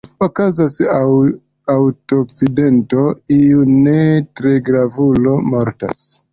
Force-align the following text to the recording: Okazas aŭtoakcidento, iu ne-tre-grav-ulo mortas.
Okazas 0.25 0.77
aŭtoakcidento, 1.73 3.05
iu 3.37 3.69
ne-tre-grav-ulo 3.75 5.39
mortas. 5.55 6.07